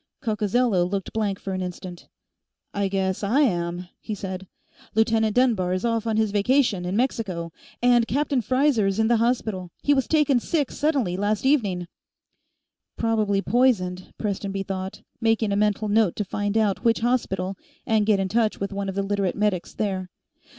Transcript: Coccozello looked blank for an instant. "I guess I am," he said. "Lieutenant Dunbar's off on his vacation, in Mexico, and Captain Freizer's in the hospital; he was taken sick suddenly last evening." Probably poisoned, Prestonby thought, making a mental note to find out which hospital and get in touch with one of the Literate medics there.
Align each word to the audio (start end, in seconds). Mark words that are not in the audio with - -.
Coccozello 0.23 0.83
looked 0.83 1.13
blank 1.13 1.37
for 1.39 1.53
an 1.53 1.61
instant. 1.61 2.07
"I 2.73 2.87
guess 2.87 3.23
I 3.23 3.41
am," 3.41 3.87
he 3.99 4.15
said. 4.15 4.47
"Lieutenant 4.95 5.35
Dunbar's 5.35 5.85
off 5.85 6.07
on 6.07 6.17
his 6.17 6.31
vacation, 6.31 6.85
in 6.85 6.95
Mexico, 6.95 7.51
and 7.83 8.07
Captain 8.07 8.41
Freizer's 8.41 8.97
in 8.97 9.09
the 9.09 9.17
hospital; 9.17 9.69
he 9.83 9.93
was 9.93 10.07
taken 10.07 10.39
sick 10.39 10.71
suddenly 10.71 11.15
last 11.17 11.45
evening." 11.45 11.85
Probably 12.97 13.43
poisoned, 13.43 14.11
Prestonby 14.17 14.63
thought, 14.63 15.03
making 15.21 15.51
a 15.51 15.55
mental 15.55 15.87
note 15.87 16.15
to 16.15 16.25
find 16.25 16.57
out 16.57 16.83
which 16.83 17.01
hospital 17.01 17.55
and 17.85 18.07
get 18.07 18.19
in 18.19 18.27
touch 18.27 18.59
with 18.59 18.73
one 18.73 18.89
of 18.89 18.95
the 18.95 19.03
Literate 19.03 19.35
medics 19.35 19.71
there. 19.71 20.09